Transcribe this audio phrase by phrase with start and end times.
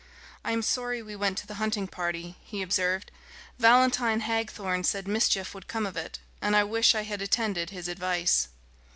[0.43, 3.11] "I am sorry we went to the hunting party," he observed.
[3.59, 7.75] "Valentine Hagthorne said mischief would come of it, and I wish I had attended to
[7.75, 8.47] his advice."